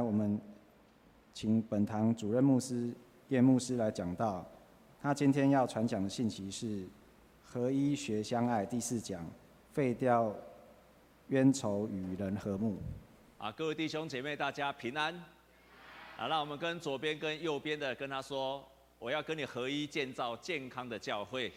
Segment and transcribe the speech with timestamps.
[0.00, 0.40] 我们
[1.32, 2.92] 请本堂主任牧师
[3.28, 4.46] 叶牧师来讲道。
[5.02, 6.86] 他今天要传讲的信息是
[7.42, 9.24] “合一学相爱”第四讲，
[9.72, 10.34] 废掉
[11.28, 12.78] 冤仇与人和睦。
[13.38, 15.14] 啊，各位弟兄姐妹，大家平安。
[16.18, 18.62] 啊，让我们跟左边跟右边的跟他说
[19.00, 21.50] ：“我要跟你合一建造健康的教会。”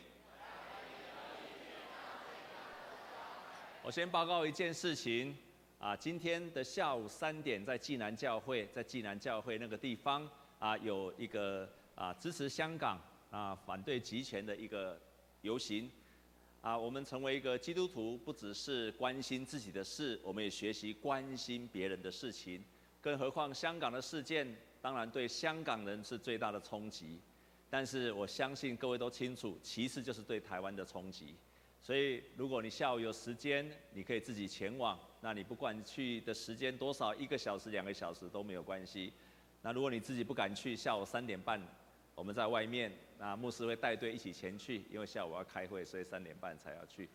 [3.83, 5.35] 我先报告一件事情。
[5.83, 10.25] 啊，今天的下午三点，在济南教会，在济南教会那个地方
[10.57, 12.97] 啊，有一个啊支持香港
[13.29, 14.97] 啊反对集权的一个
[15.41, 15.91] 游行。
[16.61, 22.63] 啊，我们成为一个基督徒，不只是关心自己的事，我们也学习关心别人的事情。
[23.01, 27.19] 更何况香港的事件，当然对香港人是最大的冲击。
[27.69, 31.35] 但是我相信各位都清楚，其次就是对台湾的冲击。
[31.81, 34.97] 所以，如果你下午有时间，你可以自己前往。
[35.23, 39.13] 那你不管去的时间多少，一个小时、两个小时都没有关系。
[39.61, 41.61] 那如果你自己不敢去，下午三点半
[42.13, 47.07] 我们在外面，那牧师会带队一起前去，因为下午要开会，所以三点半才要去。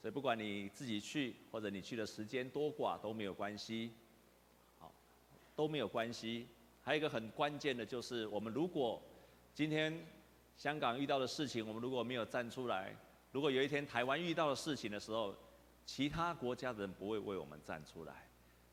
[0.00, 3.92] 所以不管你自己去，或者你去的时间多寡都没有关系，
[4.78, 4.90] 好，
[5.54, 6.48] 都没有关系。
[6.80, 9.02] 还有一个很关键的就是，我们如果
[9.52, 9.94] 今天
[10.56, 12.96] 香港遇到的事情，我们如果没有站出来。
[13.32, 15.36] 如果有一天台湾遇到的事情的时候，
[15.92, 18.14] 其他国家的人不会为我们站出来。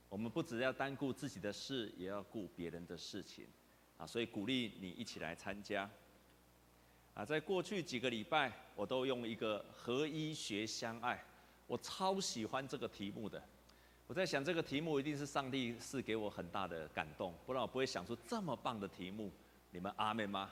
[0.08, 3.48] 我们不只要单顾自己的事，也要顾别人的事情，
[3.98, 5.90] 啊，所以鼓励你一起来参加。
[7.16, 11.20] 啊，在过去几个礼拜，我都用一个合一学相爱，
[11.66, 13.44] 我超喜欢这个题目的。
[14.06, 19.32] 我在想，这个题目一定是上帝是给我很大的感动，不然我不会想出这么棒的题目。
[19.72, 20.52] 你们阿妹吗？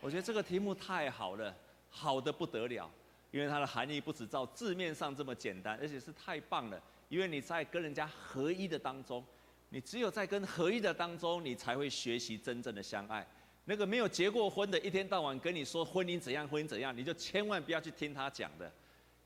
[0.00, 1.56] 我觉得这个题目太好了，
[1.88, 2.90] 好的不得了。
[3.34, 6.80] 因为它的含义不只照字面上这么简单，而且是太棒了。
[7.08, 9.24] 因为你在跟人家合一的当中，
[9.70, 13.26] 你只有在跟合一的当中，你才会学习真正的相爱。
[13.64, 18.72] 那个没有结过婚的，一天到晚跟你说婚姻怎样，婚姻怎样，你就千万不要去听他讲的，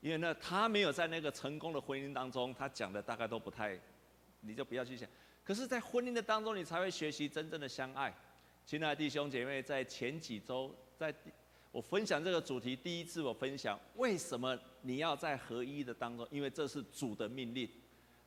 [0.01, 3.79] 因为呢，他没有在那个成功的婚姻当中，他讲的大概都不太，
[4.41, 5.07] 你就不要去想。
[5.43, 8.11] 可是，在婚姻的当中，你才会学习真正的相爱。
[8.65, 11.13] 亲爱的弟兄姐妹，在前几周，在。
[11.71, 17.69] 我分享这个主题，第一次我分享为什么你要在合一的当中，因为这是主的命令，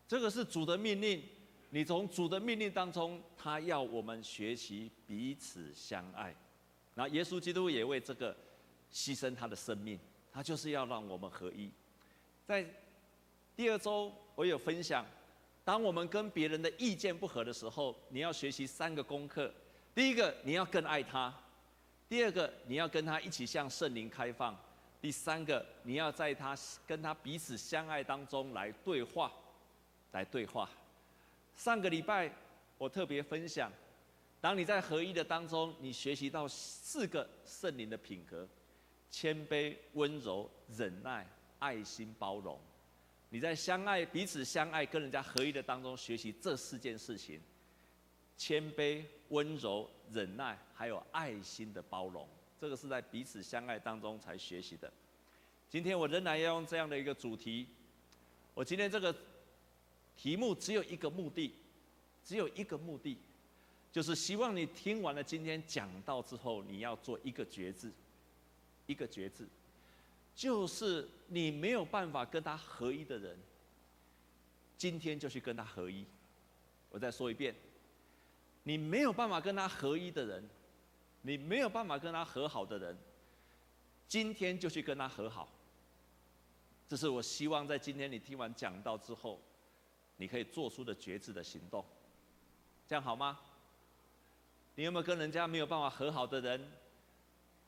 [0.06, 1.22] 这个是主的命令。
[1.70, 6.34] 你从主的命令当中，他要我们学习彼此相爱。
[6.94, 8.36] 那耶稣基督也为这个
[8.92, 9.98] 牺牲他的生命，
[10.31, 11.70] 他就是要让我们合一。
[12.47, 12.64] 在
[13.56, 15.04] 第二周我有分享，
[15.64, 19.52] 当我们跟别人的意见不合的时候，你要学习三个功课。
[19.94, 21.34] 第一个，你要更爱他。
[22.12, 24.55] 第二个，你要跟他一起向圣灵开放；
[25.00, 26.55] 第三个，你要在他
[26.87, 29.33] 跟他彼此相爱当中来对话，
[30.11, 30.69] 来对话。
[31.56, 32.31] 上个礼拜
[32.77, 33.73] 我特别分享，
[34.43, 38.47] 当你在合一的当中，你学习到四个圣灵的品格：
[39.11, 41.27] 谦卑、温柔、忍耐、
[41.61, 42.61] 爱心、包容。
[43.31, 47.41] 你在相爱、彼此相爱、跟人家合一的当中学习这四件事情。
[48.37, 52.28] 谦卑、温柔、忍耐，还有爱心的包容，
[52.61, 54.93] 这个是在彼此相爱当中才学习的。
[55.69, 57.67] 今天我仍然要用这样的一个主题。
[58.55, 59.15] 我今天这个
[60.17, 61.55] 题目只有一个目的，
[62.25, 63.17] 只有一个目的，
[63.91, 67.91] 就是希望你听完了今天讲到之后，你要做一个决志，
[68.87, 69.49] 一个决志，
[70.37, 73.39] 就是你没有办法跟他合一的人，
[74.77, 76.05] 今天就去跟他合一。
[76.91, 77.55] 我再说一遍。
[78.65, 80.49] 你没有办法跟他合一的人，
[81.23, 82.97] 你没有办法跟他和好的人，
[84.06, 85.49] 今天就去跟他和好。
[86.89, 89.41] 这是我希望在今天你听完讲道之后，
[90.17, 91.84] 你可以做出的决志的行动，
[92.87, 93.39] 这样好吗？
[94.75, 96.73] 你有没有跟人家没有办法和好的人？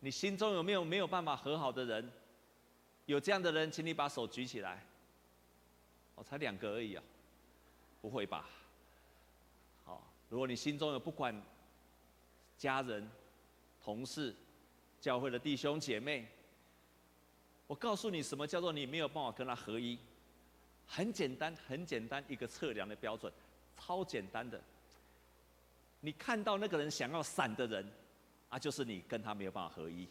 [0.01, 2.13] 你心中有没有没有办法和好的人？
[3.07, 4.85] 有这样的人，请你把手举起来。
[6.15, 7.03] 我才两个而已啊，
[8.01, 8.49] 不会吧？
[10.35, 11.33] 如果你心中有不管
[12.59, 13.09] 家人、
[13.81, 14.35] 同事、
[15.01, 16.27] 教会的弟兄姐妹，
[17.69, 19.97] 我告诉你，什么叫做你没有办法跟他合一？
[20.89, 23.33] 很简单，很简单，一个测量的标准，
[23.77, 24.61] 超简单的。
[26.01, 27.89] 你看到那个人想要闪的人，
[28.49, 30.09] 啊，就是你跟他没有办法合一。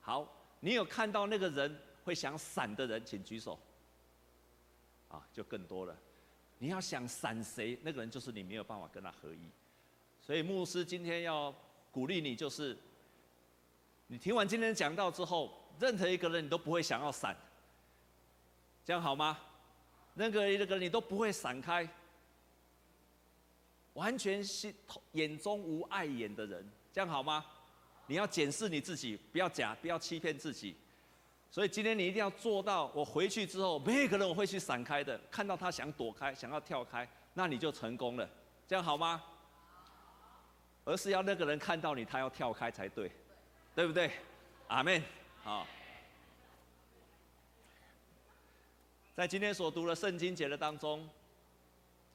[0.00, 3.58] 好，你有看到那个人会想闪的人，请举手。
[5.08, 5.98] 啊，就更多了。
[6.64, 9.50] 你要想闪谁，那个人就是你没有办法跟他合一。
[10.18, 11.54] 所以牧师今天要
[11.92, 12.74] 鼓励你，就是
[14.06, 17.36] 你听完今天讲到之后，任何一个人你都不会想要闪，
[18.82, 19.38] 这样好吗？
[20.14, 21.86] 任何一个人你都不会闪开。
[23.92, 24.74] 完全心
[25.12, 27.44] 眼中无碍眼的人，这样好吗？
[28.06, 30.74] 你要检视你自己，不要假，不要欺骗自己。
[31.54, 35.16] 所以今天你一定要做到，我回去之后，没有一个人我会去闪开的。
[35.30, 38.28] 看到他想躲开，想要跳开，那你就成功了，
[38.66, 39.22] 这样好吗？
[40.84, 43.08] 而是要那个人看到你，他要跳开才对，
[43.72, 44.10] 对不对？
[44.66, 45.00] 阿门。
[45.44, 45.64] 好，
[49.14, 51.08] 在今天所读的圣经节的当中，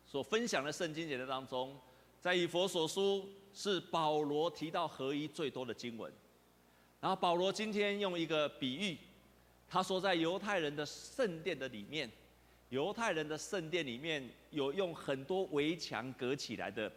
[0.05, 1.79] 所分享的圣经节的当中，
[2.19, 6.11] 在以弗所书是保罗提到合一最多的经文。
[6.99, 8.97] 然后保罗今天用一个比喻。
[9.69, 12.09] 他说，在犹太人的圣殿的里面，
[12.69, 16.91] 犹太人的圣殿里面有用很多围墙隔起来的，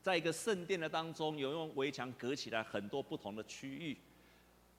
[0.00, 3.94] 在一个圣殿的当中，有用围墙隔起来很多不同的区域，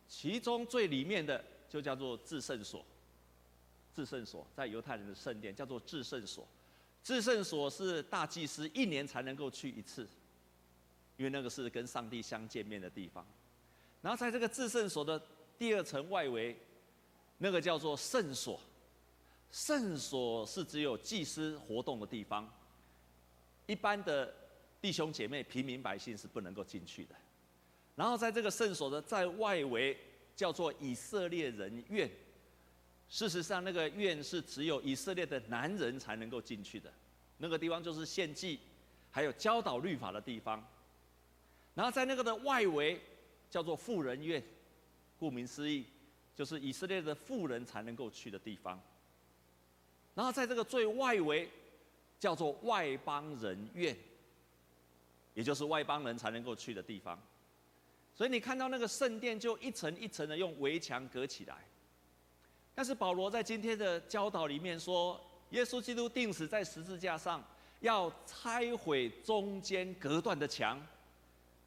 [0.08, 2.84] 其中最里面的就叫做至圣所。
[3.96, 6.48] 至圣所在犹太人的圣殿叫做至圣所，
[7.04, 10.08] 至圣所是大祭司一年才能够去一次，
[11.18, 13.24] 因为那个是跟上帝相见面的地方。
[14.02, 15.22] 然后在这个至圣所的
[15.60, 16.58] 第二层外围。
[17.44, 18.62] 那个叫做圣所，
[19.50, 22.48] 圣所是只有祭司活动的地方，
[23.66, 24.32] 一般的
[24.80, 27.16] 弟兄姐妹、平民百姓是不能够进去的。
[27.96, 29.98] 然后在这个圣所的在外围
[30.36, 32.08] 叫做以色列人院，
[33.10, 36.94] 事实上那个院是只有以色列的男人才能够进去的，
[37.40, 38.60] 那个地方就是献祭，
[39.10, 40.64] 还有教导律法的地方。
[41.74, 43.02] 然后在那个的外围
[43.50, 44.44] 叫做妇人院，
[45.18, 45.88] 顾名思义。
[46.42, 48.82] 就是以色列的富人才能够去的地方，
[50.16, 51.48] 然后在这个最外围
[52.20, 53.96] 叫做外邦人院，
[55.36, 57.22] 也就是外邦人才能够去的地方。
[58.16, 61.58] 所以你看到那个圣殿就一层一层的用围墙隔起来。
[62.74, 65.22] 但是保罗在今天的教导里面说，
[65.52, 67.44] 耶稣基督钉死在十字架上，
[67.82, 70.82] 要拆毁中间隔断的墙。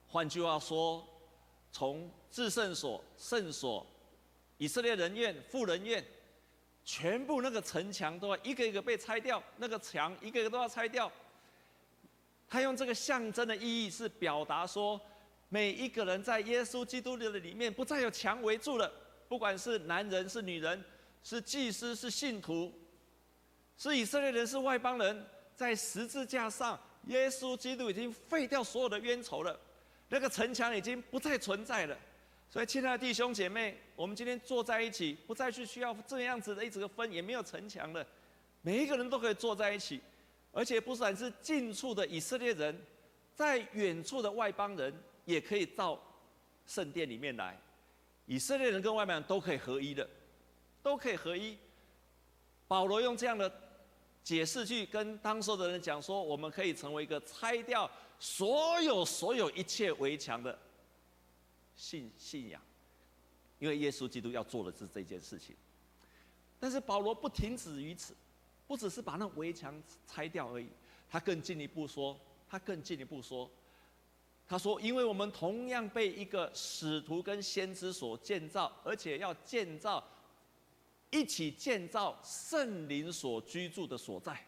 [0.09, 1.07] 换句话说，
[1.71, 3.87] 从至圣所、圣所。
[4.59, 6.05] 以色列人院、妇人院，
[6.85, 11.11] 全部那个城墙都要一个一个被拆掉，那个墙一个一个都要拆掉。
[12.47, 15.01] 他用这个象征的意义是表达说，
[15.49, 18.93] 每一个人在耶稣基督的里面不再有墙围住了，
[19.29, 20.85] 不管是男人是女人，
[21.23, 22.73] 是祭司是信徒，
[23.77, 25.27] 是以色列人是外邦人，
[25.57, 29.59] 在十字架上，耶稣基督已经废掉所有的冤仇了，
[30.11, 31.99] 那个城墙已经不再存在了。
[32.51, 38.07] 所以，亲爱的弟兄姐妹，我们今天坐在一起，不再去需要这样子的一直个分，也没有城墙了，
[38.63, 40.01] 每一个人都可以坐在一起，
[40.53, 42.81] 而且不管是近处的以色列人，
[43.35, 44.95] 在远处的外邦人，
[45.25, 46.01] 也可以到
[46.65, 47.59] 圣殿里面来，
[48.27, 50.09] 以色列人跟外邦人都可以合一的，
[50.81, 51.59] 都可以合一。
[52.69, 53.53] 保罗用这样的
[54.23, 60.57] 解释去跟当时的人讲说，我们可以成为一个拆掉所有所有一切围墙的。
[61.77, 62.61] 信信仰，
[63.59, 65.55] 因为耶稣基督要做的是这件事情。
[66.59, 68.15] 但是保罗不停止于此，
[68.67, 70.69] 不只是把那围墙拆掉而已，
[71.09, 72.19] 他更进一步说，
[72.49, 73.51] 他更进一步说，
[74.47, 80.03] 他说，因为我们同样被一个使徒跟先知所建造，而且要建造，
[81.11, 84.39] 一起建造圣灵所居住的所在。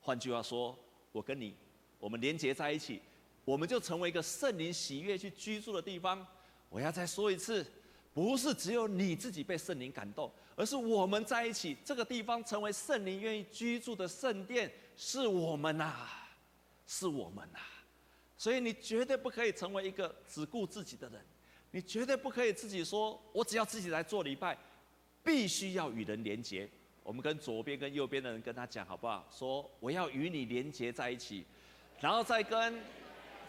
[0.00, 0.78] 换句话说，
[1.10, 1.56] 我跟你，
[1.98, 3.00] 我们连结在一起，
[3.44, 6.24] 我们就成为一个圣灵喜悦去居住的地方。
[6.68, 7.64] 我要再说一次，
[8.12, 15.94] 不是只有你自己被圣灵感动，而是我们在一起，这个地方成为圣灵愿意居住的圣殿，是我们呐，
[16.86, 17.58] 是我们呐。
[18.36, 21.24] 所以你绝对不可以成为一个只顾自己的人，
[21.70, 24.58] 你绝对不可以自己说，我只要自己来做礼拜，
[25.22, 26.68] 必须要与人连结。
[27.02, 29.26] 我们跟左边跟右边的人跟他讲好不好？
[29.30, 31.46] 说我要与你连结在一起，
[32.00, 32.78] 然后再跟。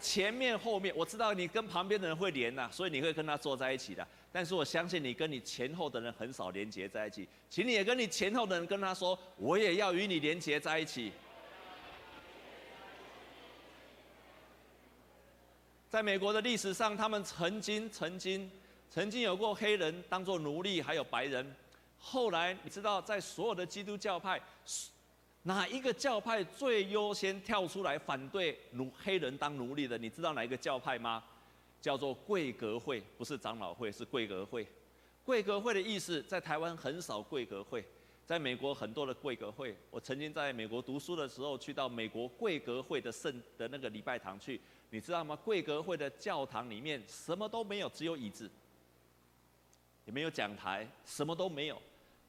[0.00, 4.06] 前面后面，我知道你跟旁边的人会连呐，所以你会跟他坐在一起的。
[4.30, 11.12] 但是我相信你跟你前后的人很少连接在一起，请你也跟你前后的人跟他说，我也要与你连接在一起。
[15.88, 18.50] 在美国的历史上，他们曾经、曾经、
[18.90, 21.56] 曾经有过黑人当做奴隶，还有白人。
[21.98, 24.40] 后来你知道，在所有的基督教派。
[25.48, 29.96] 哪一个教派最优先跳出来反对奴黑人当奴隶的？
[29.96, 31.24] 你知道哪一个教派吗？
[31.80, 34.66] 叫做贵格会，不是长老会，是贵格会。
[35.24, 37.82] 贵格会的意思，在台湾很少贵格会，
[38.26, 39.74] 在美国很多的贵格会。
[39.90, 45.34] 我曾经在美国读书的时候，去到美国贵格会的圣的那个礼拜堂去，你知道吗？
[45.34, 48.50] 贵格会的教堂里面什么都没有，只有椅子，
[50.04, 51.80] 也没有讲台，什么都没有。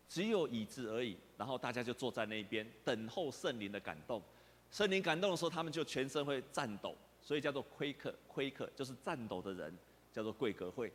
[0.08, 4.22] 只有椅子而已，然后大家就坐在那边等候圣灵的感动。
[4.70, 8.14] 圣灵感动的时候，他们就全身会颤抖，所以叫做奎克。
[8.28, 9.74] 奎克就是颤抖的人，
[10.12, 10.92] 叫做贵格会。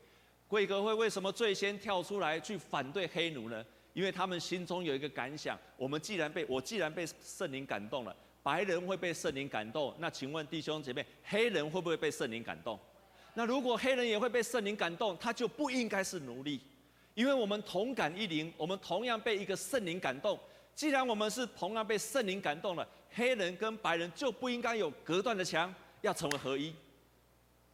[0.47, 3.65] 贵格会为什么最先跳出来去反对黑奴呢？
[3.95, 12.79] 因为他们心中有一个感想：我们既然被我既然被圣灵感动了，白人会被圣灵感动，那请问弟兄姐妹，黑人会不会被圣灵感动？
[13.33, 16.61] 那如果黑人也会被圣灵感动，他就不应该是奴隶，
[17.15, 20.39] 因为我们同感一灵，我们同样被一个圣灵感动。
[20.75, 26.75] 既然我们是同样被圣灵感动了，黑人跟白人就不应该有隔断的墙，要成为合一，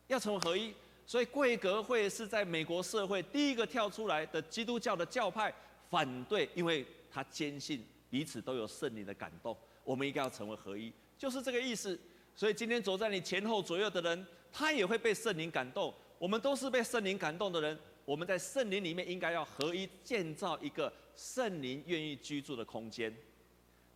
[0.06, 0.75] 要成为合一。
[1.06, 5.52] 所以贵格会是在美国社会第一个跳出来的基督教的教派，
[5.88, 9.56] 反对，因为他坚信彼此都有圣灵的感动。
[9.82, 11.99] 我们应该要成为合一，就是这个意思。
[12.37, 15.92] 所以今天走在你前后左右的人，他也会被圣灵感动。
[16.18, 17.76] 我们都是被圣灵感动的人，
[18.11, 23.17] 我们在圣灵里面应该要合一，建造一个圣灵愿意居住的空间。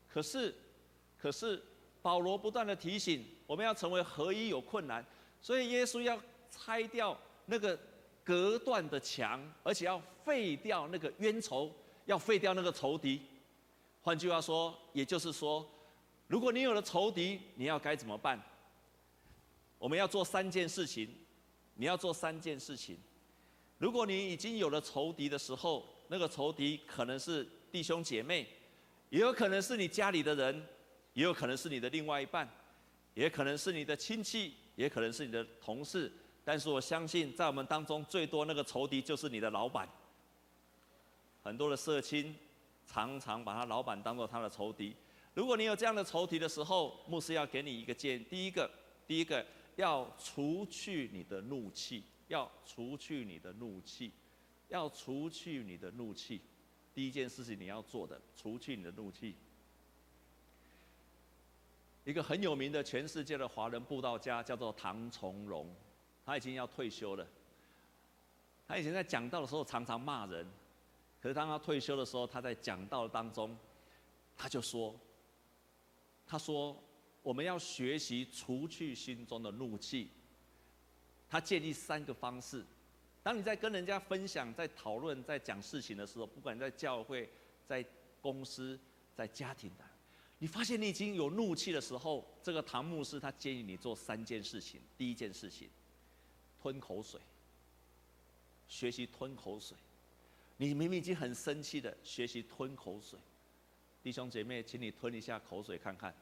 [0.08, 0.54] 可是，
[1.18, 1.60] 可是
[2.00, 5.04] 保罗不断的提醒，我们要成为合一有困难，
[5.40, 6.16] 所以耶稣要
[6.48, 7.76] 拆掉那个
[8.22, 11.74] 隔断的墙，而且要废掉那个冤仇，
[12.06, 13.20] 要废掉那个仇敌。
[14.00, 15.68] 换句话说，也就是说。
[16.28, 18.40] 如果你有了仇敌，你要该怎么办？
[19.76, 21.12] 我们要做三件事情，
[21.74, 22.96] 你要做三件事情。
[23.84, 28.46] 如果你已经有了仇敌的时候，那个仇敌可能是弟兄姐妹，
[29.10, 30.66] 也有可能是你家里的人，
[31.12, 32.48] 也有可能是你的另外一半，
[33.12, 36.10] 也可能是你的亲戚，也可能是你的同事。
[36.46, 39.86] 但是我相信，在我们当中最多那个仇敌就是你的老板。
[41.42, 42.34] 很多的社青
[42.86, 44.96] 常常把他老板当做他的仇敌。
[45.34, 48.70] 如果你有这样的仇敌的时候，牧师要给你一个建议：第一个，
[49.06, 49.44] 第一个
[49.76, 54.12] 要除去你的怒气，要除去你的怒气，
[54.68, 56.40] 要除去你的怒气。
[56.92, 59.34] 第一件事情你要做的，除去你的怒气。
[62.04, 65.74] 一个很有名的全世界的华人布道家叫做唐崇荣，
[66.24, 67.26] 他已经要退休了。
[68.66, 70.46] 他以前在讲道的时候常常骂人，
[71.20, 73.56] 可是当他退休的时候，他在讲道当中，
[74.36, 74.94] 他就说。
[76.26, 76.74] 他说
[77.22, 80.10] ：“我们要学习除去心中的怒气。”
[81.34, 82.64] 他建议三个方式。
[83.20, 87.28] 当你在跟人家分享、在讨论、在讲事情的时候，不管在教会、
[87.66, 87.84] 在
[88.22, 88.78] 公司、
[89.16, 89.84] 在家庭的，
[90.38, 94.80] 你发现你已经有怒气的时候，这个唐牧师他建议你做三件事情。
[94.96, 95.68] 第一件事情，
[96.62, 97.20] 吞口水，
[98.68, 99.76] 学习吞口水。
[100.56, 103.18] 你明明已经很生气的，学习吞口水。
[104.04, 106.14] 弟兄姐妹，请你吞一下口水看看。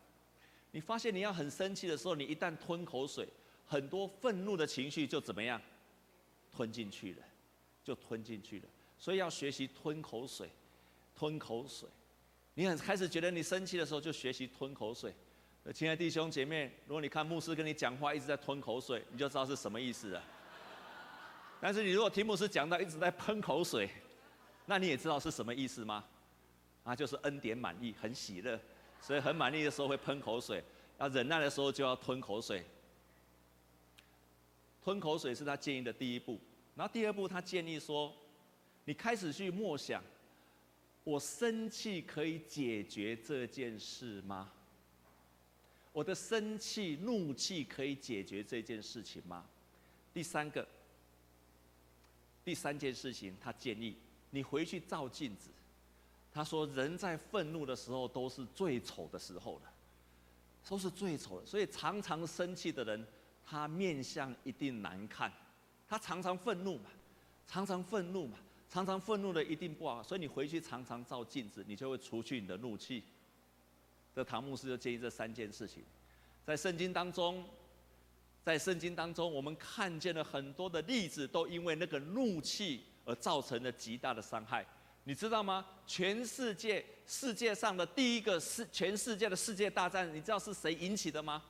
[0.71, 3.29] 你发现你要很生气的时候，你一旦吞口水，
[3.73, 5.59] 很多愤怒的情绪就怎么样？
[6.55, 7.23] 吞进去了，
[7.83, 8.67] 就吞进去了。
[8.99, 10.51] 所以要学习吞口水，
[11.17, 11.89] 吞口水。
[12.53, 15.15] 你很开始觉得你生气的时候，就学习吞口水。
[15.73, 20.23] 亲爱的弟兄姐妹，如果你看牧师跟你讲话一直在吞口水，你就知道是什么意思了。
[21.59, 23.89] 但是你如果听牧师讲到一直在喷口水，
[24.67, 26.05] 那你也知道是什么意思吗？
[26.85, 28.61] 啊，就是恩典满意，很喜乐，
[29.01, 30.63] 所以很满意的时候会喷口水，
[30.99, 32.63] 要忍耐的时候就要吞口水。
[34.83, 36.39] 吞口水是他建议的第一步，
[36.75, 38.13] 然后第二步他建议说，
[38.85, 40.03] 你开始去默想，
[41.05, 44.53] 我生气可以解决这件事吗？
[45.93, 49.45] 我的生气、怒气可以解决这件事情吗？
[50.15, 50.67] 第三个，
[52.45, 53.95] 第三件事情，他建议
[54.31, 55.51] 你回去照镜子。
[56.35, 59.73] 他说：“人在愤怒的时候都是最丑的时候了，
[60.67, 61.47] 都是最丑的。
[61.47, 63.07] 所以常常生气的人，
[63.45, 65.33] 他面相一定难看。
[65.89, 66.91] 他常常愤怒嘛，
[67.47, 68.39] 常常愤怒嘛，
[68.71, 70.03] 常常愤怒的一定不好。
[70.03, 73.03] 所以你回去常常照镜子，你就会除去你的怒气。”
[74.15, 75.83] 这唐牧师就建议这三件事情，
[76.45, 77.43] 在圣经当中，
[78.45, 84.67] 在圣经当中，我们看见了很多的例子，都因为那个怒气而造成了极大的伤害。
[85.05, 85.67] 你知道吗？
[85.87, 91.43] 全世界世界上的第一个世全世界的世界大战，你知道是谁引起的吗？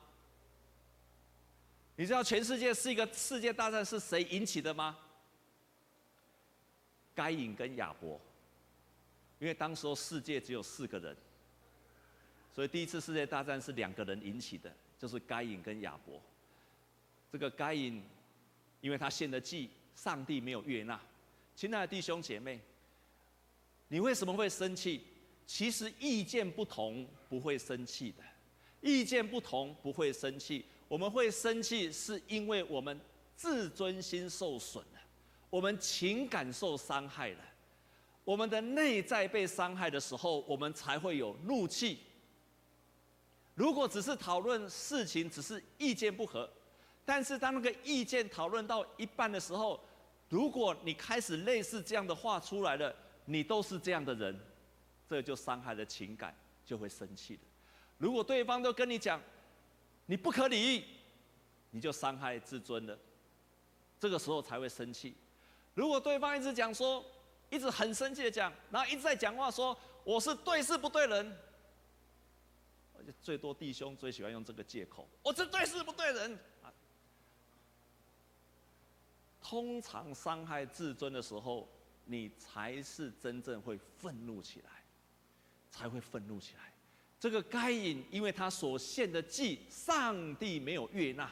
[1.95, 4.97] 你知道全世界是一个世界大战是谁引起的吗？
[7.15, 8.19] 该隐跟亚伯，
[9.39, 11.15] 因为当时候世界只有四个人，
[12.53, 16.21] 所以第一次世界大战是两个人引起的，就是该隐跟亚伯。
[17.31, 18.03] 这个该隐，
[18.81, 20.99] 因为他献的祭，上帝没有悦纳。
[21.55, 22.59] 亲爱的弟兄姐妹。
[23.89, 25.03] 你为什么会生气？
[25.45, 28.23] 其实意见不同不会生气的，
[28.81, 30.65] 意见不同不会生气。
[30.87, 32.99] 我们会生气是因为我们
[33.35, 34.99] 自尊心受损了，
[35.49, 37.39] 我们情感受伤害了，
[38.23, 41.99] 我们的内在被伤害的时候，我们才会有怒气。
[43.55, 46.49] 如果只是讨论事情，只是意见不合，
[47.05, 49.79] 但是当那个意见讨论到一半的时候，
[50.29, 54.39] 如果你开始类似这样的话出来了，你都是这样的人，
[55.07, 56.35] 这就伤害了情感，
[56.65, 57.41] 就会生气了。
[57.97, 59.21] 如果对方都跟你讲，
[60.05, 60.83] 你不可理喻，
[61.71, 62.97] 你就伤害自尊了，
[63.99, 65.15] 这个时候才会生气。
[65.73, 67.03] 如果对方一直讲说，
[67.49, 71.37] 一直很生气的讲，然后一直在讲话说我是对事不对人，
[72.97, 76.71] 而且最多弟兄最喜欢用这个借口，我是对事不对人啊。
[79.41, 81.67] 通常伤害自尊的时候，
[82.05, 84.83] 你才是真正会愤怒起来，
[85.71, 86.73] 才会愤怒起来。
[87.23, 91.31] 这个该隐，因为他所献的祭，上帝没有悦纳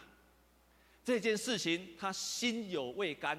[1.03, 3.37] 这件事情，他心有未甘，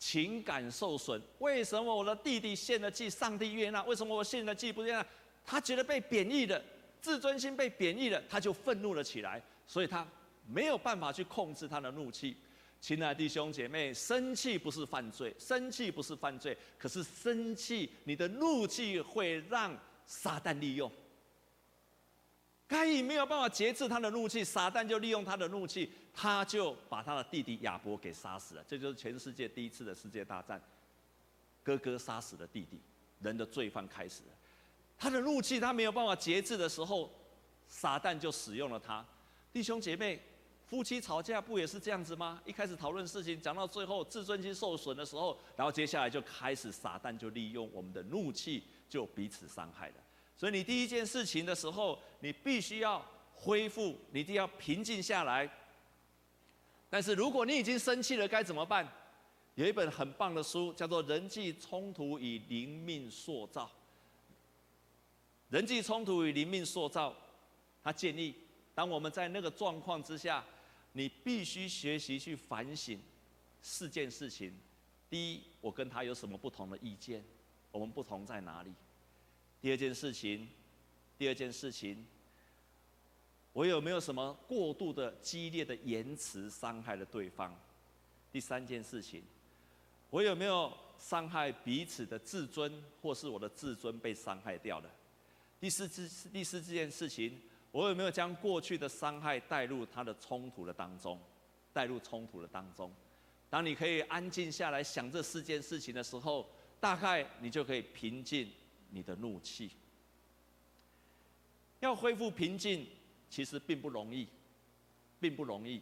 [0.00, 1.22] 情感受损。
[1.38, 3.80] 为什么我的弟弟献的祭，上帝悦纳？
[3.84, 5.06] 为什么我献的祭不悦纳？
[5.46, 6.60] 他觉得被贬义了，
[7.00, 10.04] 自尊心被贬义了，他就愤怒了起来，所以他
[10.44, 12.36] 没有办法去控制他的怒气。
[12.80, 19.72] 亲爱的弟兄姐妹，生气不是犯罪，生气不是犯罪，可是生气，你的怒气会让
[20.04, 20.90] 撒旦利用。
[22.68, 28.64] 该隐没有办法节制他的怒气，撒旦就利用他的怒气，他就把他的弟弟亚伯给杀死了。
[28.68, 30.62] 这就是全世界第一次的世界大战，
[31.64, 32.78] 哥哥杀死了弟弟，
[33.20, 34.30] 人的罪犯开始了。
[34.98, 37.10] 他的怒气他没有办法节制的时候，
[37.66, 39.04] 撒旦就使用了他。
[39.52, 40.22] 弟兄姐妹。
[40.68, 42.38] 夫妻吵架不也是这样子吗？
[42.44, 49.94] 一开始讨论事情，讲到最后自尊心受损的时候，然后接下来就开始撒旦就利用我们的怒气，就彼此伤害了。
[50.38, 53.04] 所以你第一件事情的时候，你必须要
[53.34, 55.46] 恢复，你一定要平静下来。
[56.88, 58.90] 但是如果你已经生气了，该怎么办？
[59.56, 63.66] 有一本很棒的书，叫做《人际冲突与灵命塑造》。
[65.50, 67.14] 人际冲突与灵命塑造，
[67.82, 68.34] 他建议，
[68.74, 70.42] 当我们在那个状况之下。
[70.92, 72.98] 你必须学习去反省
[73.62, 74.52] 四件事情。
[75.08, 77.22] 第一，我跟他有什么不同的意见？
[77.70, 78.72] 我们不同在哪里？
[79.60, 80.48] 第二件事情，
[81.16, 82.06] 第二件事情，
[83.52, 87.52] 我有没有什么过度的激烈的言辞伤害了对方？
[88.30, 89.22] 第三件事情，
[90.10, 94.90] 我有没有伤害彼此的自尊，或是我的自尊被伤害掉了？
[95.60, 97.40] 第四次，第四件事情。
[97.70, 101.20] 我有没有将过去的伤害带入他的冲突的当中？
[101.70, 102.90] 带入冲突的当中，
[103.50, 108.50] 当你可以安静下来想这四件事情的时候，大概你就可以平静
[108.90, 109.70] 你的怒气。
[111.80, 112.86] 要恢复平静，
[113.30, 114.26] 其实并不容易，
[115.20, 115.80] 并不容易。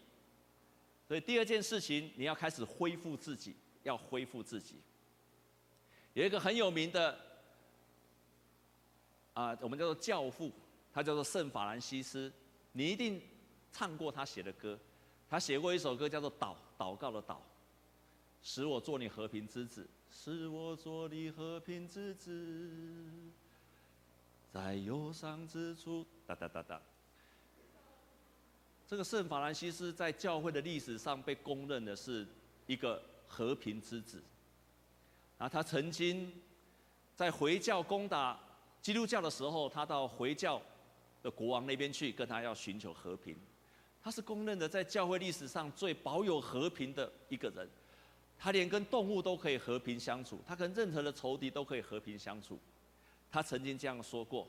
[1.08, 4.76] 所以第二件事情，你要开始恢复自己，要恢复自己。
[6.14, 7.18] 有一个很有名的
[9.34, 10.52] 啊，我们叫做教父。
[10.92, 12.32] 他叫做圣法兰西斯，
[12.72, 13.20] 你一定
[13.70, 14.78] 唱过他写的歌。
[15.28, 17.34] 他写过一首歌叫做《祷祷告的祷》，
[18.56, 22.32] 使我做你和平之子，使我做你和平之子，
[24.50, 26.80] 在忧伤之处，哒哒哒哒。
[28.88, 32.26] 这个圣法兰西斯在教会的历史上被公认的是
[32.66, 34.22] 一个和平之子。
[35.36, 36.32] 啊他曾经
[37.14, 38.40] 在回教攻打
[38.80, 40.58] 基督教的时候，他到回教。
[41.22, 43.36] 的国王那边去跟他要寻求和平，
[44.00, 47.68] 他是公认的在教会历史上最保有和平的一个人，
[48.38, 52.58] 他连跟动物都可以和平相处，他跟任何的仇敌都可以和平相处。
[53.30, 54.48] 他曾经这样说过，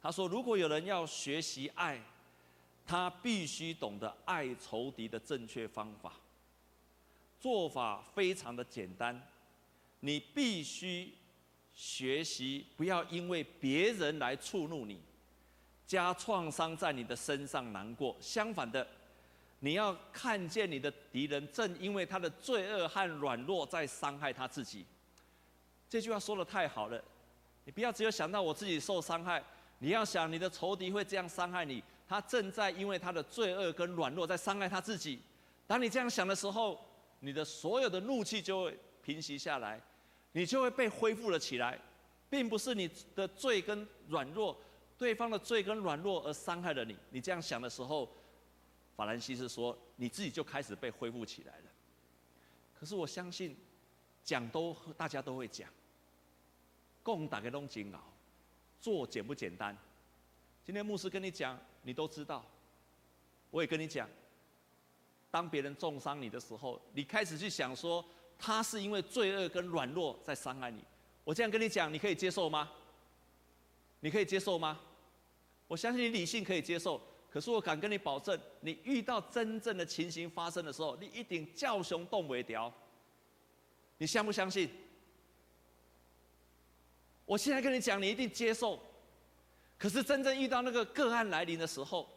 [0.00, 2.00] 他说：“如果有人要学习爱，
[2.86, 6.12] 他必须懂得爱仇敌的正确方法。
[7.40, 9.20] 做法非常的简单，
[10.00, 11.12] 你必须
[11.74, 15.00] 学习不要因为别人来触怒你。”
[15.88, 18.86] 加创伤在你的身上难过，相反的，
[19.60, 24.86] 你要看见你的敌人正因为他的罪恶和软弱在伤害他自己。
[25.88, 27.02] 这句话说得太好了，
[27.64, 29.42] 你不要只有想到我自己受伤害，
[29.78, 35.20] 你要想你的仇敌会这样伤害你，他正在因为他的罪恶跟软弱在伤害他自己。
[35.66, 36.78] 当你这样想的时候，
[37.20, 39.80] 你的所有的怒气就会平息下来，
[40.32, 41.78] 你就会被恢复了起来，
[42.30, 44.56] 并不是你的罪跟软弱。
[44.96, 48.10] 对方的罪跟软弱而伤害了你，你这样想的时候，
[48.98, 51.70] 法兰西斯说，你自己就开始被恢复起来了。
[52.76, 53.56] 可是我相信，
[54.24, 55.70] 讲都大家都会讲，
[57.04, 58.00] 共打开东京熬，
[58.80, 59.78] 做简不简单？
[60.64, 62.44] 今天牧师跟你讲，你都知道。
[63.52, 64.10] 我也跟你讲，
[65.30, 68.04] 当别人重伤你的时候，你开始去想说，
[68.36, 70.82] 他是因为罪恶跟软弱在伤害你。
[71.22, 72.68] 我这样跟你讲，你可以接受吗？
[74.00, 74.80] 你可以接受吗？
[75.68, 77.00] 我相信你理性可以接受，
[77.38, 82.68] 可是我敢跟你保证，你遇到真正的情形发生的时候，你一定叫熊动尾条。
[83.98, 84.68] 你相不相信？
[87.24, 88.76] 我现在跟你讲，你一定接受。
[89.78, 92.08] 可是真正遇到那个个案来临的时候，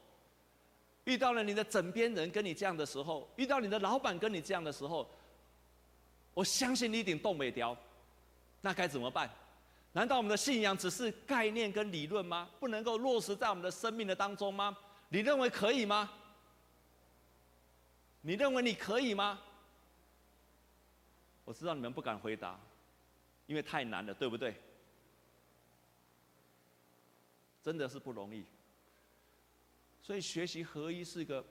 [1.04, 5.08] 遇到了你的枕边人跟你这样的时候，遇到你的老板跟你这样的时候，
[6.34, 7.78] 我相信你一定动尾条。
[8.62, 9.30] 那该怎么办？
[9.92, 12.50] 难道我们的信仰只是概念跟理论吗？
[12.60, 14.76] 不能够落实在我们的生命的当中吗？
[15.14, 16.10] 你认为可以吗？
[18.22, 19.42] 你认为你可以吗？
[21.44, 22.58] 我知道你们不敢回答，
[23.46, 24.56] 因为太难了，对不对？
[27.62, 28.46] 真的是不容易。
[30.02, 31.46] 所以学习合一是一个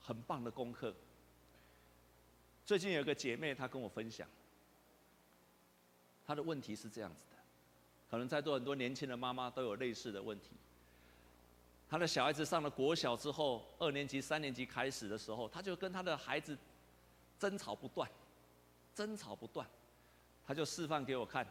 [0.00, 0.92] 很棒的功课。
[2.66, 4.28] 最近有个姐妹，她跟我分享，
[6.26, 7.36] 她的问题是这样子的。
[8.10, 10.56] 可能在座很多年轻的妈妈都有类似的问题。
[11.92, 16.56] 他的小孩子上了国小之后，二年级、三年级开始的时候，他就跟他的孩子
[17.38, 18.10] 争吵不断，
[18.94, 19.68] 争吵不断。
[20.46, 21.46] 他就示范给我看，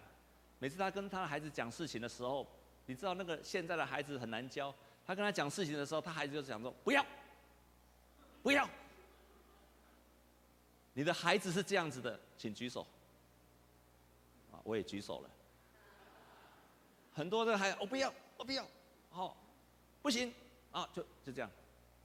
[0.58, 2.48] 每次他跟他的孩子讲事情的时候，
[2.88, 4.74] 你知道那个现在的孩子很难教。
[5.06, 7.06] 他跟他讲事情的时候，他孩子就讲说：“不要，
[8.42, 8.68] 不要。”
[10.94, 12.82] 你的孩子是这样子的，请举手。
[14.52, 15.30] 啊，我也举手了。
[17.14, 18.66] 很多的还我不要，我不要，
[19.12, 19.38] 好，
[20.02, 20.34] 不行
[20.72, 21.52] 啊，就就这样，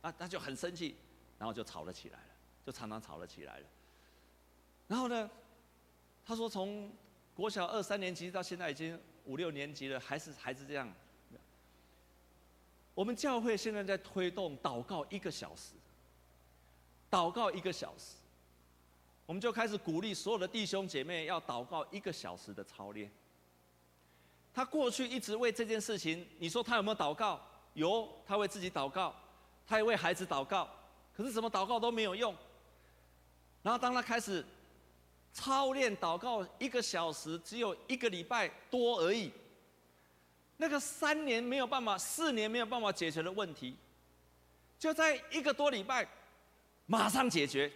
[0.03, 0.97] 啊，他就很生气，
[1.39, 2.29] 然后就吵了起来了，
[2.65, 3.67] 就常常吵了起来了。
[4.87, 5.31] 然后呢，
[6.25, 6.93] 他说从
[7.35, 10.93] 国小二三年级到现在已经五六年级了，还是还是这样。
[12.95, 15.75] 我们教会现在在推动祷告一个小时，
[17.11, 18.17] 祷告一个小时，
[19.27, 23.11] 我们就开始鼓励所有的弟兄姐妹要祷告一个小时的操练。
[24.55, 27.39] 他过去一直为这件事情，你说他有没有祷告？
[27.77, 29.15] 有，他为自己祷告，
[29.67, 30.69] 他也为孩子祷告，
[31.15, 32.35] 可是什么祷告都没有用。
[33.62, 34.45] 然后当他开始
[35.33, 39.31] 操练祷告一个小时，只有一个礼拜多而已。
[40.57, 43.77] 那个三年没有办法，四年没有办法解决的问题，
[44.79, 46.09] 就在一个多礼拜，
[46.87, 47.71] 马上解决。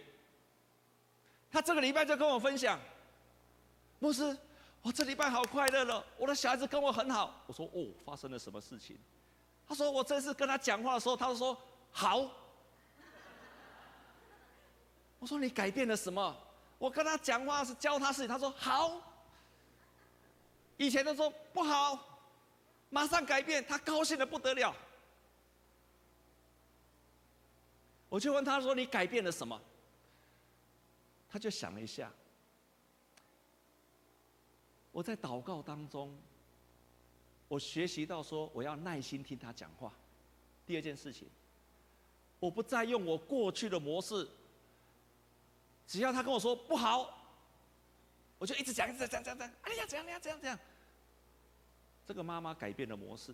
[1.51, 2.79] 他这个礼拜就跟我分享，
[3.99, 4.35] 牧师。
[4.81, 7.39] 我这礼拜好快乐了，我的小孩子跟我很好。
[7.45, 8.97] 我说哦，发生了什么事情？
[9.71, 11.57] 他说我这次跟他讲话的时候，他就说
[11.93, 12.29] 好。
[15.17, 16.35] 我说你改变了什么？
[16.77, 19.01] 我跟他讲话是教他事情，他说好。
[20.75, 22.19] 以前都说不好，
[22.89, 24.75] 马上改变，他高兴的不得了。
[28.09, 29.57] 我就问他说你改变了什么？
[31.29, 32.11] 他就想了一下。
[34.91, 36.13] 我在祷告当中，
[37.51, 39.91] 我学习到说，我要耐心听他讲话。
[40.65, 41.27] 第二件事情，
[42.39, 44.25] 我不再用我过去的模式，
[45.85, 47.13] 只要他跟我说不好，
[48.39, 50.57] 我就一直讲，一直讲，讲讲，哎呀，怎样怎样怎样怎样。
[52.07, 53.33] 这个妈妈改变了模式，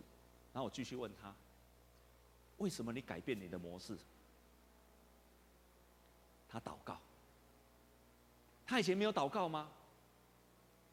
[0.52, 1.32] 然后我继续问他，
[2.58, 3.96] 为什么你改变你的模式？
[6.50, 7.00] 他祷告，
[8.66, 9.70] 他以前没有祷告吗？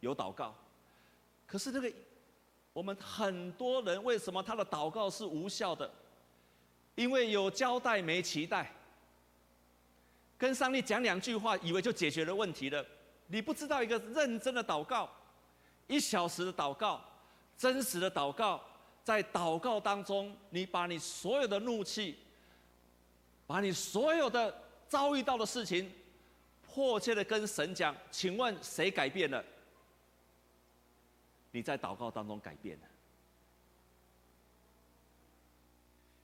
[0.00, 0.54] 有祷告，
[1.46, 1.90] 可是那个
[2.74, 5.90] 我们很多人为什么他的祷告是无效的？
[6.96, 8.70] 因为有交代没期待，
[10.36, 12.84] 跟上帝讲两句话，以为就解决了问题了。
[13.28, 15.08] 你不知道一个认真的祷告，
[15.86, 17.02] 一小时的祷告，
[17.56, 18.60] 真实的祷告，
[19.02, 22.18] 在祷告当中，你把你所有的怒气，
[23.46, 24.54] 把你所有的
[24.88, 25.90] 遭遇到的事情，
[26.62, 29.44] 迫切的跟神讲，请问谁改变了？
[31.54, 32.86] 你在祷告当中改变了，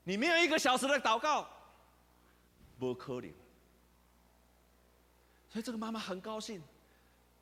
[0.02, 1.48] 你没有一个小时的祷告，
[2.80, 3.32] 不可能。
[5.48, 6.60] 所以这个妈妈很高兴，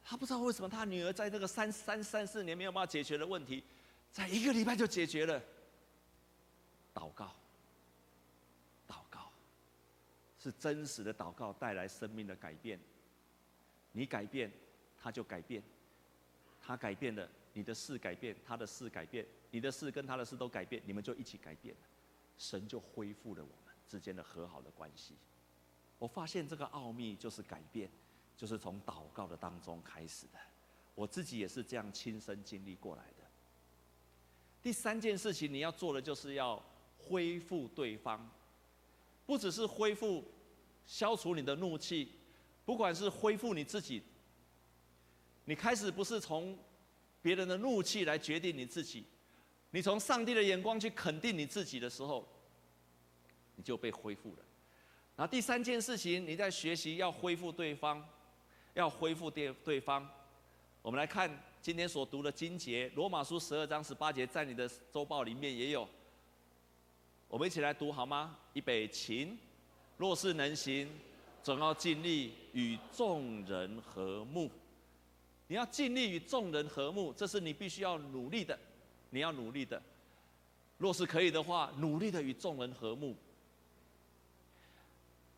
[0.05, 3.65] 她不知道为什么她女儿在这个三三三四年没有办法解决的问题，
[4.13, 5.43] 在一个礼拜就解决了。
[6.93, 7.33] 祷告，
[8.87, 9.33] 祷告，
[10.39, 12.79] 是真实的祷告带来生命的改变。
[13.93, 14.53] 你改变，
[15.03, 15.63] 他就改变，
[16.61, 17.27] 他改变了。
[17.59, 21.81] 你的事改变，他的事改变，你的事跟他的事都改变，你们就一起改变了，
[22.39, 25.17] 神就恢复了我们之间的和好的关系。
[25.99, 27.91] 我发现这个奥秘就是改变，
[28.37, 30.39] 就是从祷告的当中开始的。
[30.95, 33.25] 我自己也是这样亲身经历过来的。
[34.63, 36.65] 第三件事情你要做的就是要
[36.97, 38.31] 恢复对方，
[39.27, 40.25] 不只是恢复、
[40.87, 42.13] 消除你的怒气，
[42.65, 44.01] 不管是恢复你自己，
[45.45, 46.57] 你开始不是从
[47.29, 49.05] 别人的怒气来决定你自己，
[49.71, 52.27] 你从上帝的眼光去肯定你自己的时候，
[53.55, 54.39] 你就被恢复了。
[55.15, 58.03] 然后第三件事情，你在学习要恢复对方，
[58.73, 60.09] 要恢复对对方。
[60.81, 65.87] 我们来看今天所读的经节，《罗马书》十二章十八节，在你的周报里面也有。
[67.29, 68.39] 我们一起来读好吗？
[68.55, 69.37] 预备起。
[69.99, 70.89] 若是能行，
[71.43, 74.51] 总要尽力与众人和睦。
[75.49, 78.59] 你要尽力与众人和睦，这是你必须要努力的。
[79.11, 79.83] 你要努力的。
[80.77, 83.17] 若是可以的话，努力的与众人和睦。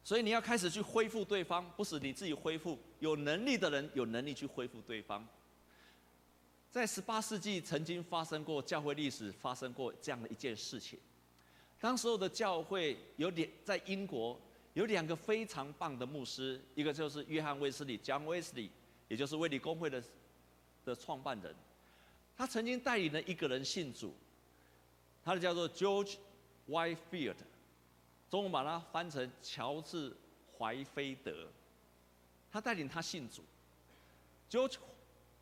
[0.03, 2.79] 所以你要开始去恢复对方，不是你自己恢复。
[2.99, 5.27] 有能力的人有能力去恢复对方。
[6.71, 10.99] 在十八世纪曾经发生过教会历史发生过这样的一件事情。
[11.79, 14.39] 当时候的教会有两，在英国
[14.75, 18.69] 有两个非常棒的牧师，一个就是约翰卫斯理 （John Wesley），
[19.11, 20.03] 也就是卫理公会的
[20.85, 21.55] 的创办人。
[22.37, 24.15] 他曾经带领了一个人信主，
[25.23, 26.17] 他的叫做 George
[26.69, 27.37] Whitefield。
[28.31, 30.17] 中文把它翻成乔治
[30.57, 31.49] 怀菲德，
[32.53, 33.43] 他带领他信主。
[34.49, 34.77] George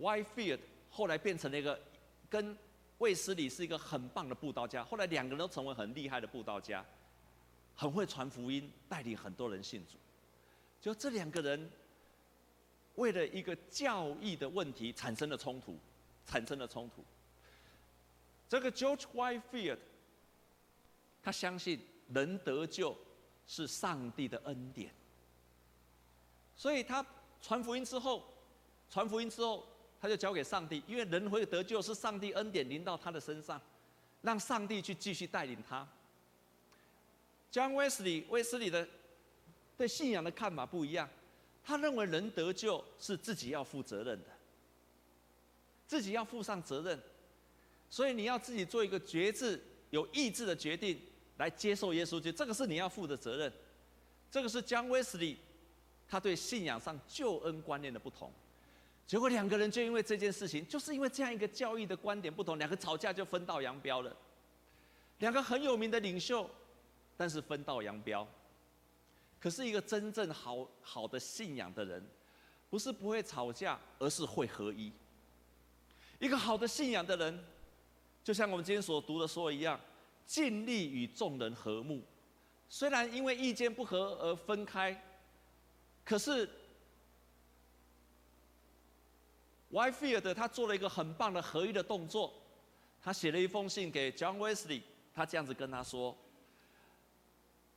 [0.00, 1.78] Whitefield 后来变成了一个
[2.30, 2.56] 跟
[2.96, 6.82] 卫斯理是一个很棒的布道家，后来两个人都成为很厉害的布道家，
[7.76, 9.98] 很会传福音，带领很多人信主。
[10.80, 11.70] 就这两个人
[12.98, 15.78] 为了一个教义的问题产生了冲突，
[16.26, 17.02] 产生了冲突。
[18.48, 19.78] 这个 George Whitefield
[21.22, 21.80] 他相信。
[22.14, 22.96] 人得救
[23.46, 24.90] 是上帝的恩典，
[26.56, 27.04] 所以他
[27.42, 28.24] 传福音之后，
[28.88, 29.66] 传福音之后，
[30.00, 33.60] 他就交给上帝，因为人会得救是上帝恩典临到他的身上，
[34.22, 35.86] 让上帝去继续带领他。
[37.52, 38.88] John Wesley 卫斯理的
[39.76, 41.06] 对信仰的看法不一样，
[41.68, 44.30] 他认为人得救是自己要负责任的，
[45.86, 46.98] 自己要负上责任，
[47.90, 50.98] 所以你要自己做一个决志、有意志的决定。
[51.36, 53.52] 来接受耶稣，基督这个是你要负的责任。
[54.30, 55.38] 这个是江威斯利，
[56.08, 58.32] 他对信仰上救恩观念的不同。
[59.06, 64.16] 结果两个人就因为这件事情，就是因为这样一个教义的观点不同，两个吵架就分道扬镳了。
[65.18, 66.50] 两个很有名的领袖，
[67.16, 68.26] 但是分道扬镳。
[69.40, 72.04] 可是一个真正好好的信仰的人，
[72.68, 74.92] 不是不会吵架，而是会合一。
[76.18, 77.44] 一个好的信仰的人，
[78.24, 79.78] 就像我们今天所读的说一样。
[80.26, 82.02] 尽力与众人和睦，
[82.68, 85.02] 虽然因为意见不合而分开，
[86.04, 86.46] 可是
[89.72, 92.34] Whitefield 他做了一个很棒的合一的动作，
[93.00, 94.82] 他写了一封信给 John Wesley，
[95.14, 96.14] 他这样子跟他说：“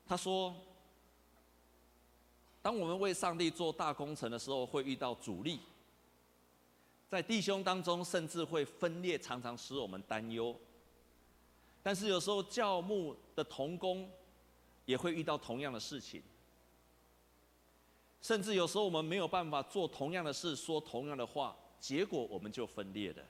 [0.06, 0.54] 他说，
[2.62, 5.60] 当我们为上帝做大工程的时候，会遇到阻力，
[7.10, 10.56] 在弟兄当中甚至会分裂，常常使我们担忧。”
[11.84, 14.08] 但是有时候教牧的同工
[14.86, 16.22] 也会遇到同样的事情，
[18.22, 23.24] 甚至有时候我们没有办法做同样的事，说同样的话，结果我们就分裂了。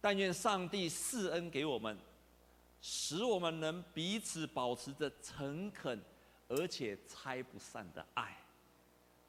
[0.00, 1.96] 但愿上帝赐恩给我们，
[2.82, 6.02] 使我们能彼此保持着诚恳
[6.54, 8.36] 而且拆不散的爱。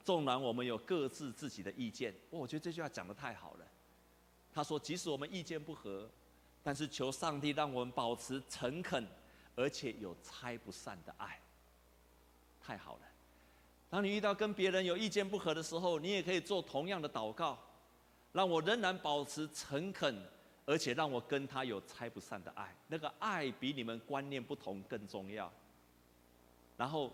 [0.04, 3.66] 纵然我们有各自自己的意见，我觉得这句话讲得太好了。
[4.54, 6.10] 他说，即使我们意见不合。
[6.68, 9.08] 但是求上帝让我们保持诚恳，
[9.56, 11.40] 而且有拆不散的爱。
[12.60, 13.02] 太好了！
[13.88, 17.60] 当你遇到跟别人有意见不合的时候，你也可以做同样的祷告，
[18.32, 20.20] 让我仍然保持诚恳，
[20.66, 22.76] 而且让我跟他有拆不散的爱。
[22.88, 25.54] 那个爱比你们观念不同更重要。
[26.78, 27.12] 然后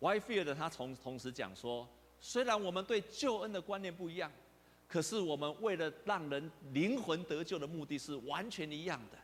[0.00, 1.88] ，Whitefield 他从同时讲说，
[2.20, 4.30] 虽然我们对救恩的观念不一样。
[4.86, 9.18] 可是我们为了让人灵魂得救的目的是完全一样的，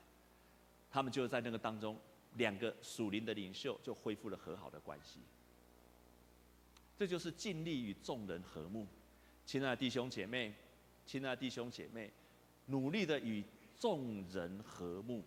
[0.91, 1.99] 他们就在那个当中，
[2.35, 5.21] 两个属灵的领袖就恢复了和好的关系。
[6.99, 8.87] 这就是尽力与众人和睦，
[9.47, 10.55] 亲爱的弟兄姐妹，
[11.07, 12.13] 亲爱的弟兄姐妹，
[12.67, 13.43] 努力的与
[13.75, 15.25] 众人和睦。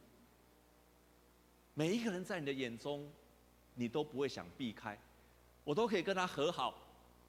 [1.73, 3.11] 每一个人在你的眼中，
[3.77, 4.99] 你都不会想避开，
[5.63, 6.73] 我都可以跟他和好，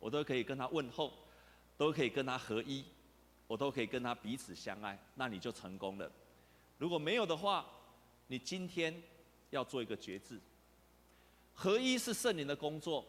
[0.00, 1.12] 我都可以跟他问候，
[1.76, 2.84] 都可以跟他合一。
[3.46, 6.12] 我都可以跟他彼此相爱，那你就成功了。
[6.76, 7.64] 如果没有的话，
[8.26, 8.94] 你今天
[9.48, 10.38] 要做一个决志。
[11.54, 13.02] 合一是圣灵的工作，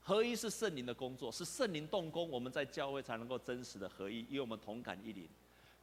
[0.00, 5.28] 合一是圣灵的工作，是圣灵动工，我们在教会才能够真实的合一，因为我们同感一灵。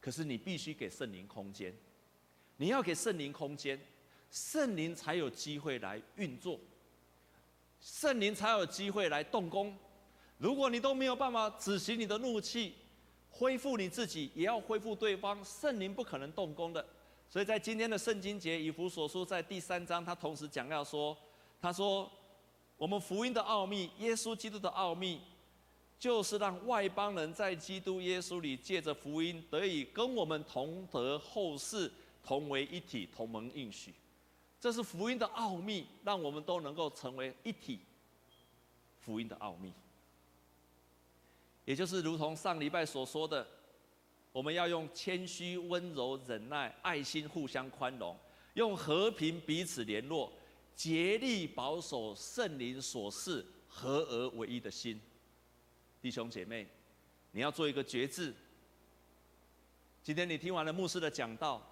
[0.00, 1.72] 可是你必须给圣灵空间，
[2.56, 3.80] 你要给圣灵空间，
[4.28, 6.58] 圣灵才有机会来运作，
[7.80, 9.74] 圣灵才有机会来动工。
[10.38, 12.74] 如果你都没有办法止息你的怒气，
[13.30, 15.42] 恢复你自己，也要恢复对方。
[15.44, 16.84] 圣灵不可能动工的，
[17.28, 21.16] 所以在今天的圣经节以弗所书在第三章，他同时讲要说，
[21.60, 22.10] 他说，
[22.76, 25.20] 我们福音的奥秘，耶稣基督的奥秘，
[25.98, 31.90] 就是让外邦人在基督耶稣里借着福音得以跟我们同得后世，
[32.22, 33.94] 同为一体，同蒙应许。
[34.60, 37.80] 这是福音的奥秘，让我们都能够成为一体。
[39.00, 39.72] 福音的奥秘，
[41.64, 43.44] 也就是如同上礼拜所说的，
[44.30, 48.14] 我们要用谦虚、温柔、忍耐、爱心互相宽容，
[48.54, 50.30] 用和平彼此联络，
[50.76, 55.00] 竭力保守圣灵所赐合而为一的心。
[56.02, 56.68] 弟兄姐妹，
[57.32, 58.34] 你要做一个决志。
[60.02, 61.66] 今天你听完了牧师的讲道，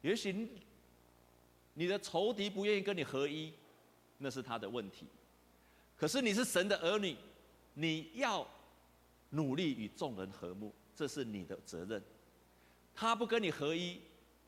[0.00, 0.48] 也许。
[1.74, 3.52] 你的仇敌不愿意跟你合一，
[4.18, 5.06] 那是他的问题。
[5.96, 7.16] 可是你是神的儿女，
[7.74, 8.46] 你要
[9.30, 12.02] 努力与众人和睦，这是你的责任。
[12.94, 14.00] 他不跟你合一，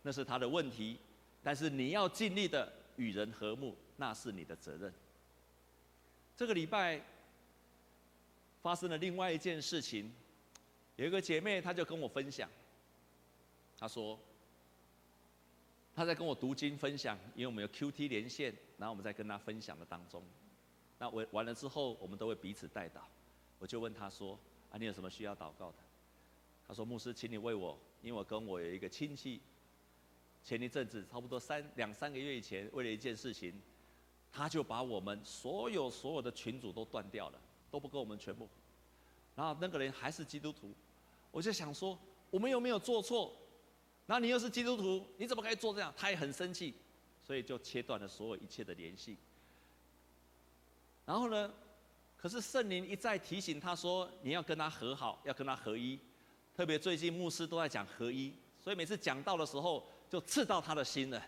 [0.03, 0.99] 那是他的问题。
[1.43, 4.93] 但是你要尽力的与人和睦，那是你的责任。
[6.37, 7.01] 这个礼拜
[8.63, 10.13] 发生了另外一件事情，
[10.95, 12.49] 有一个姐妹，她就跟我分享，
[13.79, 14.17] 她说。
[15.97, 20.23] 他在跟我读经分享，因为我们有 QT 连线，然后我们在跟他分享的当中，
[20.99, 23.01] 那完完了之后，我们都会彼此代祷。
[23.59, 24.39] 我就问他说
[24.71, 25.77] ：“啊，你有什么需要祷告的？”
[26.69, 29.41] 他说：“牧师，请你为我，因为我跟我有一个亲戚，
[30.45, 33.59] 前一阵子差不多三两三个月以前，为了一件事情，
[34.31, 38.47] 他就把我们所有所有的群组都断掉了，都不跟我们全部。
[39.35, 40.75] 然后那个人还是基督徒，
[41.31, 41.99] 我就想说，
[42.31, 43.35] 我们有没有做错？”
[44.07, 45.93] 那你又是基督徒，你怎么可以做这样？
[45.97, 46.73] 他也很生气，
[47.23, 49.17] 所以就切断了所有一切的联系。
[51.05, 51.53] 然后呢，
[52.17, 55.99] 可是圣灵一再提醒他说，你要跟他和好，要跟他合一。
[56.57, 61.23] 特别最近牧师都在讲合一，所以每次讲到的时候就刺到他的心了。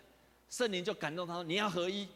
[0.49, 2.07] 圣灵就感动他说，你要合一，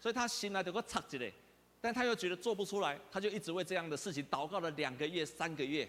[0.00, 1.32] 所以他醒来有个插子嘞，
[1.80, 5.88] 但他又觉得做不出来，他就一直为这样的事情祷告了两个月、三个月。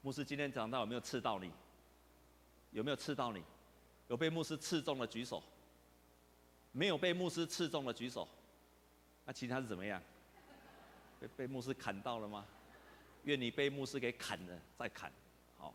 [0.00, 1.50] 牧师今天讲到有没有刺到你？
[2.72, 3.42] 有没有刺到你？
[4.08, 5.42] 有被牧师刺中的举手。
[6.72, 8.26] 没有被牧师刺中的举手。
[9.24, 10.02] 那其他是怎么样？
[11.20, 12.44] 被被牧师砍到了吗？
[13.24, 15.12] 愿你被牧师给砍了再砍。
[15.56, 15.72] 好，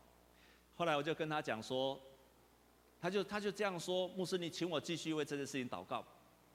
[0.76, 1.98] 后来我就跟他讲说，
[3.00, 6.04] 他就他就这样说，牧师你请我继续为这件事情祷告。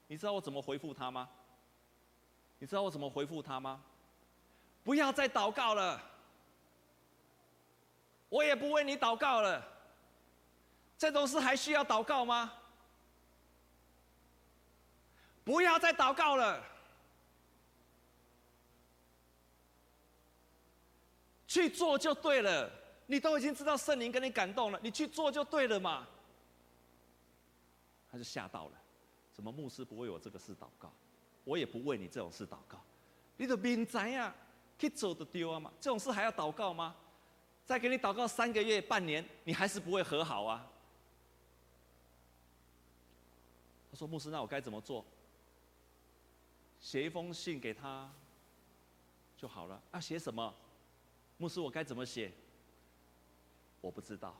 [0.06, 1.28] 你知道我怎么回复他吗？
[2.58, 3.82] 你知道我怎么回复他吗？
[4.84, 6.00] 不要再祷告了，
[8.28, 9.73] 我也不为你祷告了。
[11.04, 12.50] 这种事还需要祷告吗？
[15.44, 16.64] 不要再祷告了，
[21.46, 22.70] 去做就对了。
[23.06, 26.08] 你都已经知道圣灵跟你感动了，你去做就对了嘛。
[28.10, 28.72] 他就吓到了，
[29.30, 30.90] 怎么牧师不为我这个事祷告？
[31.44, 32.80] 我也不为你这种事祷告。
[33.36, 34.34] 你的明知呀，
[34.78, 35.70] 去做就对了嘛。
[35.78, 36.96] 这种事还要祷告吗？
[37.66, 40.66] 再给你祷告三个月、半年，你还是不会和好啊。
[43.94, 45.04] 他说：“牧师，那我该怎么做？
[46.80, 48.10] 写一封信给他
[49.36, 49.80] 就好了。
[49.92, 50.52] 啊，写什么？
[51.38, 52.32] 牧师，我该怎么写？
[53.80, 54.34] 我不知道。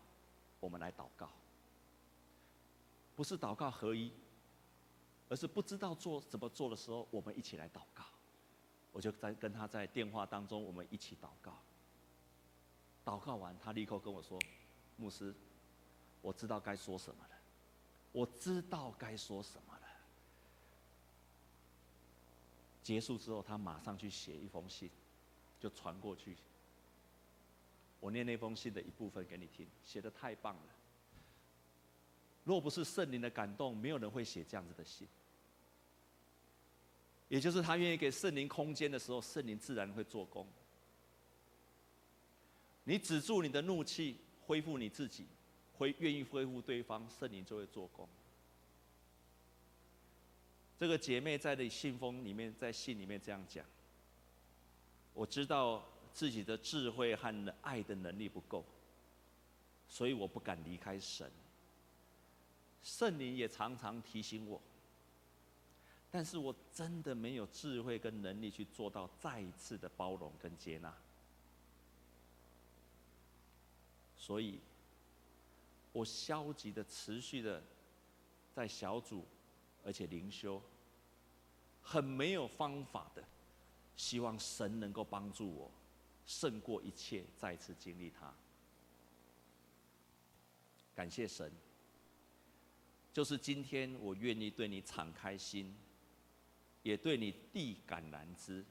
[0.58, 1.30] 我们来祷告，
[3.14, 4.12] 不是祷告合一，
[5.28, 8.02] 而是不知道做怎么做的时候，我们一起来祷告。
[8.90, 11.56] 我就在跟他在电话当中，我们一起祷告。
[13.04, 14.36] 祷告完，他立刻跟我说
[14.98, 15.32] ：‘牧师，
[16.22, 17.30] 我知道该说什么了。’”
[18.14, 19.80] 我知道该说什么了。
[22.80, 24.88] 结束之后，他马上去写一封信，
[25.58, 26.36] 就传过去。
[27.98, 30.62] 我念那封信的一部分给你听，写的太棒了。
[32.44, 35.08] 若不是圣灵的感动，没有人会写这样子的信。
[37.28, 40.46] 也就是他愿意给圣灵空间的时候，圣灵自然会做工。
[42.84, 45.26] 你止住你的怒气，恢复你自己。
[45.76, 48.08] 会愿意恢复对方，圣灵就会做工。
[50.78, 53.64] 这个姐妹在的信封里面，在信里面这样讲：
[55.12, 58.64] 我知道自己的智慧和爱的能力不够，
[59.88, 61.30] 所以我不敢离开神。
[62.82, 64.60] 圣灵也常常提醒我，
[66.10, 70.94] 但是我真的没有智慧跟能力去做到再一次的包容跟接纳，
[74.16, 74.60] 所以。
[75.94, 77.62] 我消极的、持续的
[78.52, 79.24] 在小组，
[79.84, 80.60] 而且灵修，
[81.80, 83.22] 很没有方法的，
[83.96, 85.70] 希望神能够帮助我
[86.26, 88.34] 胜过一切，再次经历它。
[90.96, 91.52] 感谢神，
[93.12, 95.72] 就是今天我愿意对你敞开心，
[96.82, 98.64] 也对你递橄榄枝。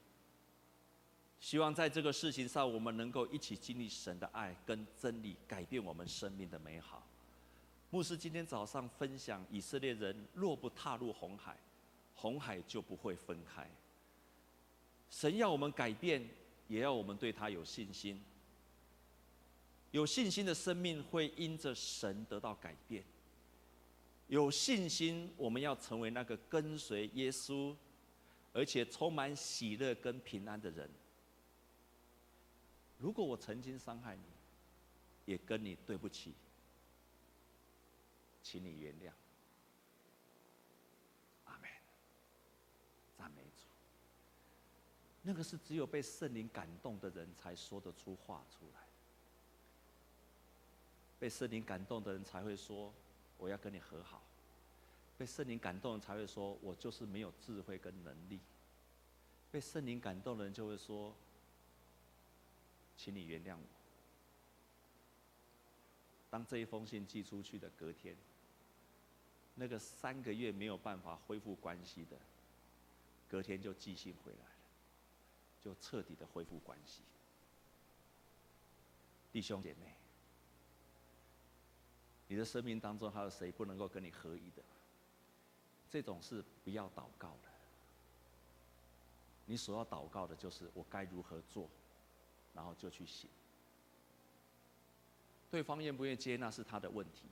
[1.40, 7.08] 希望在这个事情上，我们能够一起经历神的爱跟真理，改变我们生命的美好。
[7.94, 11.56] 牧师今天早上分享，以色列人若不踏入红海，
[12.16, 13.70] 红海就不会分开。
[15.12, 16.28] 神要我们改变，
[16.68, 18.20] 也要我们对他有信心。
[19.92, 23.04] 有信心的生命会因着神得到改变。
[24.28, 27.76] 有信心，我们要成为那个跟随耶稣，
[28.54, 30.90] 而且充满喜乐跟平安的人。
[32.98, 34.24] 如果我曾经伤害你，
[35.32, 36.34] 也跟你对不起。
[38.44, 39.12] 请你原谅，
[41.46, 41.70] 阿门。
[43.18, 43.64] 赞美主。
[45.22, 48.82] 那个是只有被圣灵感动的人才说得出话出来。
[51.20, 52.94] 被圣灵感动的人才会说
[53.40, 54.22] ：“我要跟你和好。”
[55.18, 58.42] 被圣灵感动的人才会说：“我就是没有智慧跟能力。”
[59.50, 61.16] 被圣灵感动的人就会说
[62.98, 63.64] ：“请你原谅我。”
[66.34, 68.18] 当这一封信寄出去的隔天。
[69.54, 72.18] 那个三个月没有办法恢复关系的，
[73.30, 74.56] 隔天就寄信回来了，
[75.62, 77.04] 就彻底的恢复关系。
[79.32, 79.94] 弟兄姐妹，
[82.28, 84.64] 你的生命当中还有谁不能够跟你合一的？
[85.92, 87.50] 这种事不要祷告的。
[89.46, 91.70] 你所要祷告的就是我该如何做，
[92.56, 93.30] 然后就去行。
[95.54, 97.28] 对方愿不愿意接纳是他的问题，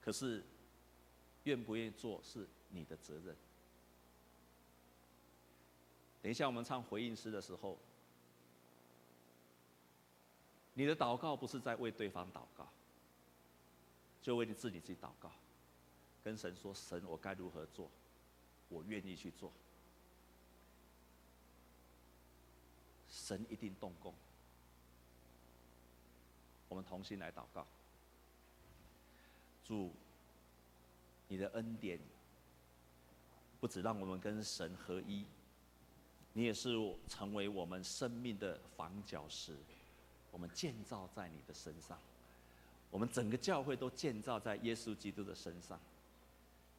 [0.00, 0.42] 可是。
[1.44, 3.34] 愿不愿意做是你的责任。
[6.20, 7.78] 等一下我们唱回应诗的时候，
[10.74, 12.68] 你的祷告不是在为对方祷告，
[14.20, 15.32] 就为你自己自己祷告，
[16.22, 17.90] 跟神说：“神，我该如何做？
[18.68, 19.50] 我愿意去做。”
[23.08, 24.14] 神一定动工。
[26.70, 27.66] 我们同心来祷告，
[29.62, 29.92] 主。
[31.32, 31.96] 你的恩典，
[33.60, 35.24] 不止让我们跟神合一，
[36.32, 36.70] 你也是
[37.06, 39.56] 成为我们生命的房角石，
[40.32, 41.96] 我们建造在你的身上，
[42.90, 45.78] 我们整个教会都建造在耶稣基督的身上。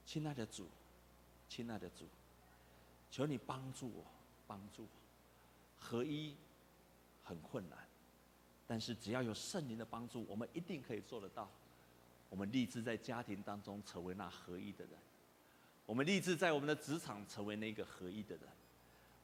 [0.05, 0.67] 亲爱的主，
[1.47, 2.05] 亲爱的主，
[3.09, 4.03] 求你帮助我，
[4.47, 4.89] 帮助我，
[5.79, 6.35] 合一
[7.23, 7.79] 很困难，
[8.71, 11.51] 但是只要有圣灵的帮助，我们一定可以做得到。
[12.29, 14.93] 我们立志在家庭当中成为那合一的人，
[15.85, 18.45] 我们立志在我们的职场成为那个合一的人，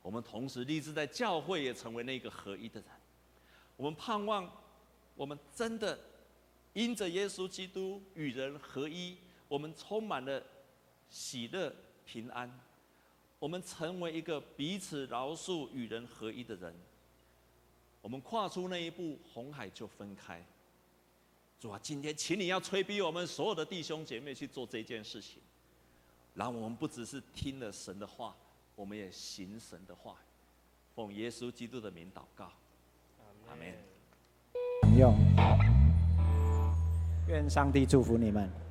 [0.01, 2.89] 我们同时立志在教会也成为那个合一的人。
[3.77, 4.51] 我们盼望，
[5.15, 5.97] 我们真的
[6.73, 9.15] 因着耶稣基督与人合一，
[9.47, 10.43] 我们充满了
[11.09, 11.73] 喜乐
[12.05, 12.51] 平安，
[13.39, 16.75] 我们成为一个彼此饶恕与人合一的人。
[18.01, 20.43] 我们跨出那一步，红海就分开。
[21.59, 25.41] 主啊，今天请你要催逼我们所有的弟兄姐妹去做这件事情，
[26.35, 28.35] 然后我们不只是听了神的话，
[28.75, 30.15] 我们也行神的话。
[30.95, 32.51] 奉耶稣基督的名祷告，
[33.49, 33.73] 阿门。
[34.97, 35.15] 用，
[37.27, 38.66] 愿上帝祝福你们。